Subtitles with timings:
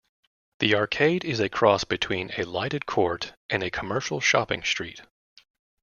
[0.61, 5.03] The Arcade is a cross between a lighted court and a commercial shopping street.